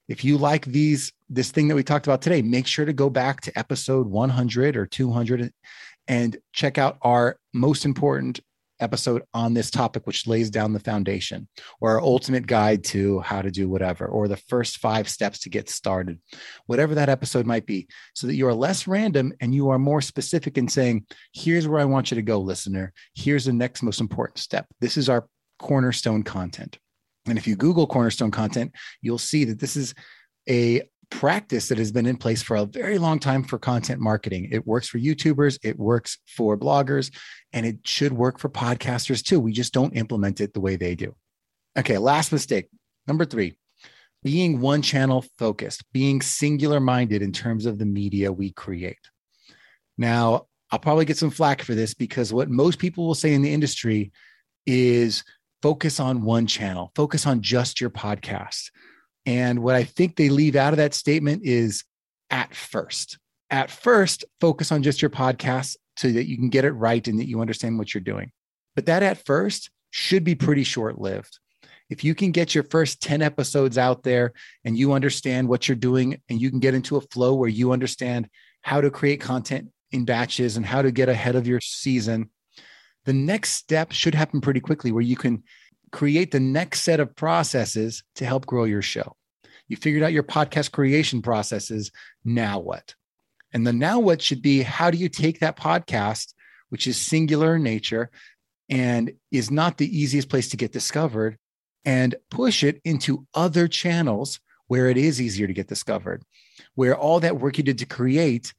If 0.07 0.25
you 0.25 0.37
like 0.37 0.65
these, 0.65 1.11
this 1.29 1.51
thing 1.51 1.67
that 1.67 1.75
we 1.75 1.83
talked 1.83 2.07
about 2.07 2.21
today, 2.21 2.41
make 2.41 2.65
sure 2.65 2.85
to 2.85 2.93
go 2.93 3.09
back 3.09 3.41
to 3.41 3.57
episode 3.57 4.07
100 4.07 4.75
or 4.75 4.87
200 4.87 5.53
and 6.07 6.37
check 6.53 6.77
out 6.77 6.97
our 7.01 7.37
most 7.53 7.85
important 7.85 8.39
episode 8.79 9.23
on 9.33 9.53
this 9.53 9.71
topic, 9.71 10.05
which 10.05 10.27
lays 10.27 10.49
down 10.49 10.73
the 10.73 10.79
foundation, 10.79 11.47
or 11.79 11.91
our 11.91 12.01
ultimate 12.01 12.45
guide 12.45 12.83
to 12.83 13.19
how 13.21 13.41
to 13.41 13.51
do 13.51 13.69
whatever, 13.69 14.05
or 14.05 14.27
the 14.27 14.37
first 14.37 14.77
five 14.77 15.07
steps 15.07 15.39
to 15.39 15.49
get 15.49 15.69
started, 15.69 16.19
whatever 16.65 16.95
that 16.95 17.09
episode 17.09 17.45
might 17.45 17.65
be, 17.65 17.87
so 18.13 18.27
that 18.27 18.35
you 18.35 18.47
are 18.47 18.53
less 18.53 18.87
random 18.87 19.33
and 19.41 19.55
you 19.55 19.69
are 19.69 19.79
more 19.79 20.01
specific 20.01 20.57
in 20.57 20.67
saying, 20.67 21.05
here's 21.33 21.67
where 21.67 21.79
I 21.79 21.85
want 21.85 22.11
you 22.11 22.15
to 22.15 22.21
go, 22.21 22.39
listener. 22.39 22.93
Here's 23.13 23.45
the 23.45 23.53
next 23.53 23.83
most 23.83 24.01
important 24.01 24.39
step. 24.39 24.65
This 24.79 24.97
is 24.97 25.09
our 25.09 25.27
cornerstone 25.59 26.23
content. 26.23 26.77
And 27.27 27.37
if 27.37 27.47
you 27.47 27.55
Google 27.55 27.87
cornerstone 27.87 28.31
content, 28.31 28.73
you'll 29.01 29.17
see 29.17 29.45
that 29.45 29.59
this 29.59 29.75
is 29.75 29.95
a 30.47 30.83
practice 31.19 31.69
that 31.69 31.77
has 31.77 31.93
been 31.93 32.05
in 32.05 32.17
place 32.17 32.43
for 32.43 32.57
a 32.57 32.65
very 32.65 32.97
long 32.97 33.19
time 33.19 33.41
for 33.41 33.57
content 33.57 34.01
marketing. 34.01 34.49
It 34.51 34.67
works 34.67 34.89
for 34.89 34.99
YouTubers, 34.99 35.57
it 35.63 35.79
works 35.79 36.17
for 36.27 36.57
bloggers, 36.57 37.09
and 37.53 37.65
it 37.65 37.77
should 37.83 38.11
work 38.11 38.37
for 38.37 38.49
podcasters 38.49 39.23
too. 39.23 39.39
We 39.39 39.53
just 39.53 39.73
don't 39.73 39.95
implement 39.95 40.41
it 40.41 40.53
the 40.53 40.59
way 40.59 40.75
they 40.75 40.93
do. 40.93 41.15
Okay, 41.77 41.97
last 41.97 42.33
mistake. 42.33 42.67
Number 43.07 43.23
three, 43.23 43.55
being 44.23 44.59
one 44.59 44.81
channel 44.81 45.23
focused, 45.37 45.85
being 45.93 46.21
singular 46.21 46.81
minded 46.81 47.21
in 47.21 47.31
terms 47.31 47.65
of 47.65 47.79
the 47.79 47.85
media 47.85 48.31
we 48.31 48.51
create. 48.51 48.99
Now, 49.97 50.47
I'll 50.69 50.79
probably 50.79 51.05
get 51.05 51.17
some 51.17 51.31
flack 51.31 51.61
for 51.61 51.75
this 51.75 51.93
because 51.93 52.33
what 52.33 52.49
most 52.49 52.77
people 52.77 53.07
will 53.07 53.15
say 53.15 53.33
in 53.33 53.41
the 53.41 53.53
industry 53.53 54.11
is 54.65 55.23
focus 55.61 56.01
on 56.01 56.23
one 56.23 56.45
channel, 56.45 56.91
focus 56.93 57.25
on 57.25 57.41
just 57.41 57.79
your 57.79 57.89
podcast. 57.89 58.69
And 59.25 59.59
what 59.59 59.75
I 59.75 59.83
think 59.83 60.15
they 60.15 60.29
leave 60.29 60.55
out 60.55 60.73
of 60.73 60.77
that 60.77 60.93
statement 60.93 61.43
is 61.43 61.83
at 62.29 62.53
first. 62.53 63.17
At 63.49 63.71
first, 63.71 64.25
focus 64.39 64.71
on 64.71 64.83
just 64.83 65.01
your 65.01 65.09
podcast 65.09 65.77
so 65.97 66.09
that 66.09 66.27
you 66.27 66.37
can 66.37 66.49
get 66.49 66.65
it 66.65 66.71
right 66.71 67.07
and 67.07 67.19
that 67.19 67.27
you 67.27 67.41
understand 67.41 67.77
what 67.77 67.93
you're 67.93 68.01
doing. 68.01 68.31
But 68.75 68.87
that 68.87 69.03
at 69.03 69.25
first 69.25 69.69
should 69.91 70.23
be 70.23 70.35
pretty 70.35 70.63
short 70.63 70.99
lived. 70.99 71.39
If 71.89 72.03
you 72.03 72.15
can 72.15 72.31
get 72.31 72.55
your 72.55 72.63
first 72.63 73.01
10 73.01 73.21
episodes 73.21 73.77
out 73.77 74.03
there 74.03 74.33
and 74.63 74.77
you 74.77 74.93
understand 74.93 75.47
what 75.47 75.67
you're 75.67 75.75
doing 75.75 76.19
and 76.29 76.41
you 76.41 76.49
can 76.49 76.59
get 76.59 76.73
into 76.73 76.97
a 76.97 77.01
flow 77.01 77.35
where 77.35 77.49
you 77.49 77.71
understand 77.71 78.27
how 78.63 78.81
to 78.81 78.89
create 78.89 79.21
content 79.21 79.69
in 79.91 80.05
batches 80.05 80.57
and 80.57 80.65
how 80.65 80.81
to 80.81 80.91
get 80.91 81.09
ahead 81.09 81.35
of 81.35 81.47
your 81.47 81.61
season, 81.61 82.29
the 83.05 83.13
next 83.13 83.51
step 83.51 83.91
should 83.91 84.15
happen 84.15 84.41
pretty 84.41 84.59
quickly 84.59 84.91
where 84.91 85.03
you 85.03 85.15
can 85.15 85.43
create 85.95 86.31
the 86.31 86.39
next 86.41 86.81
set 86.81 86.99
of 86.99 87.15
processes 87.15 88.03
to 88.15 88.25
help 88.25 88.45
grow 88.45 88.65
your 88.65 88.81
show. 88.81 89.15
You 89.69 89.77
figured 89.77 90.03
out 90.03 90.11
your 90.11 90.23
podcast 90.23 90.73
creation 90.73 91.21
processes. 91.21 91.89
Now 92.25 92.59
what? 92.59 92.95
And 93.53 93.65
the 93.65 93.71
now 93.71 94.01
what 94.01 94.21
should 94.21 94.41
be 94.41 94.61
how 94.61 94.91
do 94.91 94.97
you 94.97 95.07
take 95.07 95.39
that 95.39 95.55
podcast, 95.55 96.33
which 96.67 96.85
is 96.85 96.97
singular 96.97 97.55
in 97.55 97.63
nature 97.63 98.11
and 98.69 99.13
is 99.31 99.49
not 99.49 99.77
the 99.77 99.97
easiest 99.97 100.27
place 100.27 100.49
to 100.49 100.57
get 100.57 100.73
discovered, 100.73 101.37
and 101.85 102.15
push 102.29 102.61
it 102.61 102.81
into 102.83 103.25
other 103.33 103.69
channels 103.69 104.41
where 104.67 104.89
it 104.89 104.97
is 104.97 105.21
easier 105.21 105.47
to 105.47 105.53
get 105.53 105.69
discovered, 105.69 106.23
where 106.73 106.97
all 106.97 107.21
that 107.21 107.39
work 107.39 107.57
you 107.57 107.63
did 107.63 107.77
to 107.77 107.85
create 107.85 108.53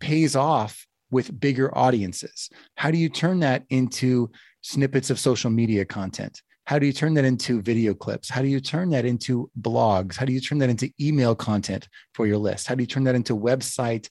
pays 0.00 0.34
off 0.34 0.86
with 1.10 1.38
bigger 1.38 1.76
audiences? 1.76 2.48
How 2.76 2.90
do 2.90 2.96
you 2.96 3.10
turn 3.10 3.40
that 3.40 3.64
into 3.68 4.30
snippets 4.62 5.10
of 5.10 5.20
social 5.20 5.50
media 5.50 5.84
content? 5.84 6.40
How 6.72 6.78
do 6.78 6.86
you 6.86 6.92
turn 6.94 7.12
that 7.14 7.26
into 7.26 7.60
video 7.60 7.92
clips? 7.92 8.30
How 8.30 8.40
do 8.40 8.48
you 8.48 8.58
turn 8.58 8.88
that 8.92 9.04
into 9.04 9.50
blogs? 9.60 10.16
How 10.16 10.24
do 10.24 10.32
you 10.32 10.40
turn 10.40 10.56
that 10.60 10.70
into 10.70 10.90
email 10.98 11.34
content 11.34 11.86
for 12.14 12.26
your 12.26 12.38
list? 12.38 12.66
How 12.66 12.74
do 12.74 12.82
you 12.82 12.86
turn 12.86 13.04
that 13.04 13.14
into 13.14 13.36
website 13.36 14.08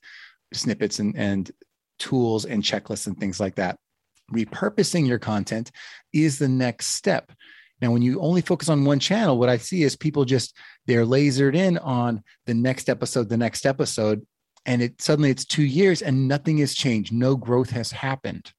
snippets 0.53 0.99
and, 0.99 1.17
and 1.17 1.49
tools 1.97 2.45
and 2.45 2.61
checklists 2.61 3.07
and 3.07 3.19
things 3.19 3.39
like 3.39 3.55
that? 3.55 3.79
Repurposing 4.31 5.07
your 5.07 5.17
content 5.17 5.71
is 6.13 6.37
the 6.37 6.47
next 6.47 6.89
step. 6.89 7.31
Now, 7.81 7.89
when 7.89 8.03
you 8.03 8.21
only 8.21 8.41
focus 8.41 8.69
on 8.69 8.85
one 8.85 8.99
channel, 8.99 9.39
what 9.39 9.49
I 9.49 9.57
see 9.57 9.81
is 9.81 9.95
people 9.95 10.23
just 10.23 10.55
they're 10.85 11.03
lasered 11.03 11.55
in 11.55 11.79
on 11.79 12.23
the 12.45 12.53
next 12.53 12.89
episode, 12.89 13.27
the 13.27 13.37
next 13.37 13.65
episode, 13.65 14.23
and 14.67 14.83
it 14.83 15.01
suddenly 15.01 15.31
it's 15.31 15.45
two 15.45 15.65
years 15.65 16.03
and 16.03 16.27
nothing 16.27 16.59
has 16.59 16.75
changed. 16.75 17.11
No 17.11 17.35
growth 17.35 17.71
has 17.71 17.91
happened. 17.91 18.53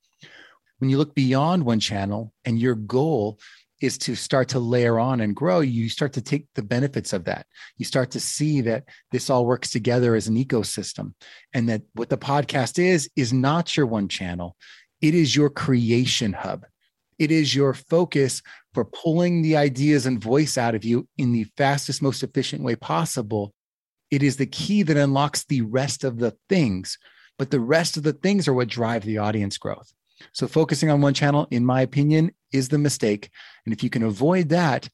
When 0.79 0.91
you 0.91 0.99
look 0.99 1.15
beyond 1.15 1.65
one 1.65 1.79
channel 1.79 2.33
and 2.45 2.59
your 2.59 2.75
goal 2.75 3.39
is 3.83 3.99
to 3.99 4.15
start 4.15 4.49
to 4.49 4.61
layer 4.61 4.99
on 4.99 5.21
and 5.21 5.35
grow, 5.35 5.61
you 5.61 5.89
start 5.89 6.13
to 6.13 6.23
take 6.23 6.47
the 6.55 6.63
benefits 6.63 7.13
of 7.13 7.25
that. 7.25 7.47
You 7.77 7.85
start 7.85 8.13
to 8.13 8.21
see 8.21 8.61
that 8.63 8.85
this 9.11 9.29
all 9.29 9.45
works 9.45 9.71
together 9.71 10.15
as 10.15 10.29
an 10.29 10.37
ecosystem 10.37 11.15
and 11.53 11.69
that 11.69 11.83
what 11.95 12.09
the 12.09 12.17
podcast 12.17 12.79
is, 12.79 13.11
is 13.17 13.33
not 13.33 13.77
your 13.77 13.87
one 13.87 14.09
channel. 14.09 14.57
It 15.01 15.15
is 15.15 15.35
your 15.35 15.51
creation 15.51 16.33
hub. 16.33 16.65
It 17.19 17.33
is 17.33 17.55
your 17.55 17.75
focus 17.75 18.41
for 18.73 18.85
pulling 18.85 19.43
the 19.43 19.57
ideas 19.57 20.07
and 20.07 20.23
voice 20.23 20.57
out 20.57 20.75
of 20.75 20.85
you 20.85 21.09
in 21.19 21.33
the 21.33 21.47
fastest, 21.57 22.03
most 22.03 22.23
efficient 22.23 22.63
way 22.63 22.77
possible. 22.77 23.53
It 24.11 24.23
is 24.23 24.37
the 24.37 24.47
key 24.47 24.83
that 24.85 24.97
unlocks 24.97 25.45
the 25.45 25.63
rest 25.63 26.05
of 26.05 26.19
the 26.19 26.37
things, 26.49 26.99
but 27.39 27.51
the 27.51 27.61
rest 27.61 27.97
of 27.97 28.05
the 28.05 28.13
things 28.13 28.47
are 28.47 28.53
what 28.53 28.69
drive 28.69 29.05
the 29.05 29.19
audience 29.19 29.59
growth. 29.59 29.93
So 30.33 30.47
focusing 30.47 30.91
on 30.91 31.01
one 31.01 31.15
channel, 31.15 31.47
in 31.51 31.65
my 31.65 31.83
opinion, 31.83 32.33
is 32.53 32.69
the 32.69 32.79
mistake. 32.79 33.31
And 33.65 33.73
if 33.73 33.83
you 33.83 33.91
can 33.91 34.03
avoid 34.03 34.51
that, 34.51 34.89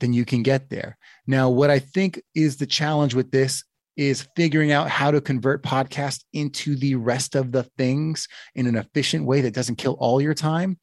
then 0.00 0.12
you 0.12 0.24
can 0.24 0.42
get 0.42 0.70
there. 0.70 0.98
Now, 1.26 1.48
what 1.50 1.70
I 1.70 1.78
think 1.78 2.22
is 2.34 2.56
the 2.56 2.66
challenge 2.66 3.14
with 3.14 3.30
this 3.30 3.64
is 3.96 4.28
figuring 4.36 4.72
out 4.72 4.90
how 4.90 5.10
to 5.10 5.20
convert 5.20 5.62
podcast 5.62 6.22
into 6.32 6.76
the 6.76 6.94
rest 6.94 7.34
of 7.34 7.50
the 7.50 7.62
things 7.78 8.28
in 8.54 8.66
an 8.66 8.76
efficient 8.76 9.24
way 9.24 9.40
that 9.40 9.54
doesn't 9.54 9.76
kill 9.76 9.94
all 9.94 10.20
your 10.20 10.34
time 10.34 10.78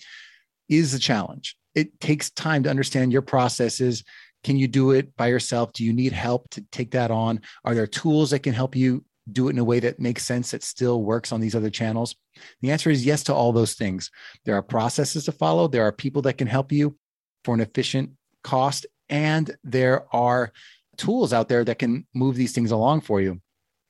is 0.68 0.92
the 0.92 1.00
challenge. 1.00 1.56
It 1.76 2.00
takes 2.00 2.32
time 2.32 2.64
to 2.64 2.70
understand 2.70 3.12
your 3.12 3.22
processes. 3.22 4.04
Can 4.44 4.58
you 4.58 4.68
do 4.68 4.92
it 4.92 5.16
by 5.16 5.28
yourself? 5.28 5.74
Do 5.74 5.84
you 5.84 5.94
need 5.94 6.12
help 6.12 6.50
to 6.52 6.62
take 6.72 6.92
that 6.92 7.12
on? 7.12 7.42
Are 7.64 7.76
there 7.76 7.88
tools 7.88 8.32
that 8.32 8.40
can 8.40 8.54
help 8.54 8.76
you 8.76 9.06
do 9.32 9.48
it 9.48 9.52
in 9.52 9.60
a 9.60 9.64
way 9.64 9.80
that 9.80 10.00
makes 10.00 10.24
sense 10.24 10.52
that 10.52 10.64
still 10.64 11.04
works 11.04 11.32
on 11.32 11.40
these 11.40 11.56
other 11.56 11.70
channels? 11.70 12.16
The 12.62 12.72
answer 12.72 12.90
is 12.90 13.06
yes 13.06 13.24
to 13.24 13.34
all 13.34 13.54
those 13.54 13.74
things. 13.74 14.12
There 14.46 14.56
are 14.56 14.64
processes 14.64 15.26
to 15.26 15.32
follow, 15.32 15.68
there 15.68 15.84
are 15.84 15.92
people 15.92 16.22
that 16.24 16.38
can 16.38 16.48
help 16.48 16.72
you 16.72 16.98
for 17.44 17.54
an 17.54 17.62
efficient 17.62 18.12
cost, 18.44 18.86
and 19.10 19.56
there 19.64 20.06
are 20.14 20.52
tools 20.98 21.34
out 21.34 21.50
there 21.50 21.64
that 21.64 21.80
can 21.80 22.06
move 22.14 22.36
these 22.36 22.54
things 22.54 22.72
along 22.72 23.02
for 23.02 23.22
you. 23.22 23.42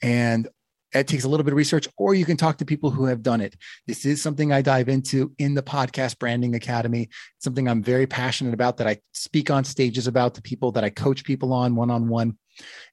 And 0.02 0.48
it 0.94 1.08
takes 1.08 1.24
a 1.24 1.28
little 1.28 1.44
bit 1.44 1.54
of 1.54 1.58
research, 1.58 1.88
or 1.98 2.14
you 2.14 2.26
can 2.26 2.38
talk 2.38 2.58
to 2.58 2.66
people 2.66 2.92
who 2.92 3.06
have 3.06 3.24
done 3.24 3.42
it. 3.42 3.56
This 3.88 4.06
is 4.06 4.22
something 4.22 4.52
I 4.52 4.62
dive 4.62 4.90
into 4.90 5.34
in 5.40 5.54
the 5.54 5.64
Podcast 5.64 6.20
Branding 6.20 6.56
Academy. 6.56 7.04
It's 7.04 7.44
something 7.44 7.68
I'm 7.68 7.84
very 7.84 8.08
passionate 8.08 8.54
about 8.54 8.78
that 8.78 8.88
I 8.88 9.00
speak 9.14 9.50
on 9.50 9.64
stages 9.64 10.08
about 10.08 10.36
to 10.36 10.42
people 10.42 10.72
that 10.74 10.84
I 10.84 10.90
coach 10.90 11.24
people 11.24 11.54
on 11.54 11.76
one 11.76 11.90
on 11.90 12.08
one. 12.08 12.38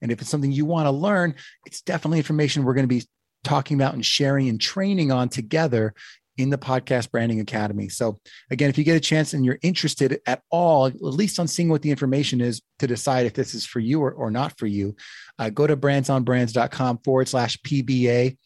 And 0.00 0.10
if 0.10 0.20
it's 0.20 0.30
something 0.30 0.52
you 0.52 0.64
want 0.64 0.86
to 0.86 0.90
learn, 0.90 1.34
it's 1.66 1.82
definitely 1.82 2.18
information 2.18 2.64
we're 2.64 2.74
going 2.74 2.88
to 2.88 2.94
be 2.94 3.06
talking 3.44 3.76
about 3.76 3.94
and 3.94 4.04
sharing 4.04 4.48
and 4.48 4.60
training 4.60 5.10
on 5.12 5.28
together 5.28 5.94
in 6.40 6.50
the 6.50 6.58
Podcast 6.58 7.10
Branding 7.10 7.40
Academy. 7.40 7.88
So, 7.88 8.18
again, 8.50 8.70
if 8.70 8.78
you 8.78 8.84
get 8.84 8.96
a 8.96 9.00
chance 9.00 9.34
and 9.34 9.44
you're 9.44 9.58
interested 9.62 10.20
at 10.26 10.42
all, 10.50 10.86
at 10.86 11.00
least 11.00 11.38
on 11.38 11.46
seeing 11.48 11.68
what 11.68 11.82
the 11.82 11.90
information 11.90 12.40
is 12.40 12.62
to 12.78 12.86
decide 12.86 13.26
if 13.26 13.34
this 13.34 13.54
is 13.54 13.66
for 13.66 13.80
you 13.80 14.00
or, 14.02 14.12
or 14.12 14.30
not 14.30 14.58
for 14.58 14.66
you, 14.66 14.96
uh, 15.38 15.50
go 15.50 15.66
to 15.66 15.76
brandsonbrands.com 15.76 16.98
forward 17.04 17.28
slash 17.28 17.58
PBA 17.58 18.36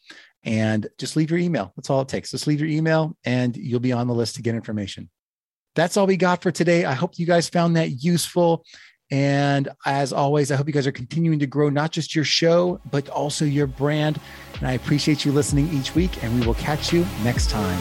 and 0.43 0.87
just 0.99 1.15
leave 1.15 1.31
your 1.31 1.39
email. 1.39 1.73
That's 1.75 1.89
all 1.89 2.01
it 2.01 2.07
takes. 2.07 2.31
Just 2.31 2.47
leave 2.47 2.59
your 2.59 2.69
email 2.69 3.17
and 3.25 3.55
you'll 3.57 3.79
be 3.79 3.91
on 3.91 4.07
the 4.07 4.13
list 4.13 4.35
to 4.35 4.41
get 4.41 4.55
information. 4.55 5.09
That's 5.75 5.97
all 5.97 6.07
we 6.07 6.17
got 6.17 6.41
for 6.41 6.51
today. 6.51 6.85
I 6.85 6.93
hope 6.93 7.19
you 7.19 7.25
guys 7.25 7.49
found 7.49 7.75
that 7.75 8.03
useful. 8.03 8.63
And 9.11 9.69
as 9.85 10.11
always, 10.11 10.51
I 10.51 10.55
hope 10.55 10.67
you 10.67 10.73
guys 10.73 10.87
are 10.87 10.91
continuing 10.91 11.39
to 11.39 11.47
grow 11.47 11.69
not 11.69 11.91
just 11.91 12.15
your 12.15 12.25
show, 12.25 12.81
but 12.89 13.07
also 13.09 13.45
your 13.45 13.67
brand. 13.67 14.19
And 14.59 14.67
I 14.67 14.73
appreciate 14.73 15.25
you 15.25 15.31
listening 15.31 15.69
each 15.71 15.93
week, 15.93 16.23
and 16.23 16.39
we 16.39 16.45
will 16.45 16.55
catch 16.55 16.91
you 16.91 17.05
next 17.23 17.49
time. 17.49 17.79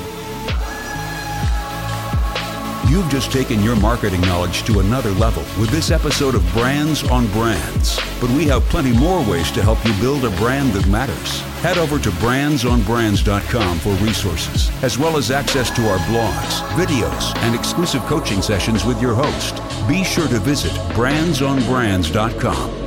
You've 2.89 3.09
just 3.09 3.33
taken 3.33 3.63
your 3.63 3.77
marketing 3.77 4.21
knowledge 4.21 4.63
to 4.65 4.81
another 4.81 5.11
level 5.13 5.43
with 5.59 5.71
this 5.71 5.91
episode 5.91 6.35
of 6.35 6.47
Brands 6.53 7.03
on 7.05 7.27
Brands. 7.29 7.99
But 8.21 8.29
we 8.31 8.45
have 8.47 8.63
plenty 8.65 8.93
more 8.93 9.25
ways 9.29 9.51
to 9.53 9.63
help 9.63 9.83
you 9.87 9.93
build 9.95 10.27
a 10.27 10.37
brand 10.37 10.75
that 10.75 10.87
matters. 10.87 11.41
Head 11.63 11.79
over 11.79 11.99
to 11.99 12.11
brandsonbrands.com 12.11 13.79
for 13.79 13.95
resources, 14.05 14.71
as 14.83 14.99
well 14.99 15.17
as 15.17 15.31
access 15.31 15.71
to 15.75 15.89
our 15.89 15.99
blogs, 16.01 16.61
videos, 16.77 17.35
and 17.39 17.55
exclusive 17.55 18.03
coaching 18.03 18.43
sessions 18.43 18.85
with 18.85 19.01
your 19.01 19.15
host. 19.15 19.64
Be 19.87 20.03
sure 20.03 20.29
to 20.29 20.39
visit 20.39 20.73
brandsonbrands.com 20.95 22.84